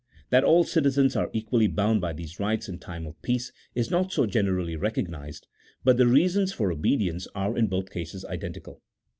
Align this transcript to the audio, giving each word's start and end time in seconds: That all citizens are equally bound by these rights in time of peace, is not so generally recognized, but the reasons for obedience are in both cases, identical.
That 0.31 0.43
all 0.43 0.63
citizens 0.63 1.15
are 1.15 1.29
equally 1.31 1.67
bound 1.67 2.01
by 2.01 2.13
these 2.13 2.39
rights 2.39 2.67
in 2.67 2.79
time 2.79 3.05
of 3.05 3.21
peace, 3.21 3.51
is 3.75 3.91
not 3.91 4.11
so 4.11 4.25
generally 4.25 4.75
recognized, 4.75 5.45
but 5.83 5.97
the 5.97 6.07
reasons 6.07 6.51
for 6.51 6.71
obedience 6.71 7.27
are 7.35 7.55
in 7.55 7.67
both 7.67 7.91
cases, 7.91 8.25
identical. 8.25 8.81